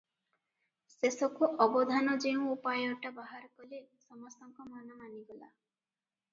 [0.93, 5.47] ଶେଷକୁ ଅବଧାନ ଯେଉଁ ଉପାୟଟା ବାହାର କଲେ, ସମସ୍ତଙ୍କ ମନ ମାନିଗଲା।